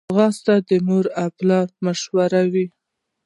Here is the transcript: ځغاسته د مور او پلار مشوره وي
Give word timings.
ځغاسته 0.13 0.53
د 0.67 0.71
مور 0.87 1.05
او 1.21 1.29
پلار 1.37 1.67
مشوره 1.85 2.41
وي 2.51 2.65